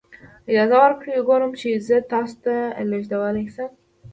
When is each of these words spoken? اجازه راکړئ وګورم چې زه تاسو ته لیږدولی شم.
اجازه 0.49 0.75
راکړئ 0.89 1.13
وګورم 1.17 1.51
چې 1.59 1.69
زه 1.87 1.97
تاسو 2.11 2.35
ته 2.43 2.55
لیږدولی 2.89 3.45
شم. 3.55 3.69